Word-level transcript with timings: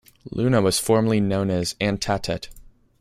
Luna 0.31 0.63
was 0.63 0.79
formerly 0.79 1.19
known 1.19 1.51
as 1.51 1.75
Antatet. 1.79 2.49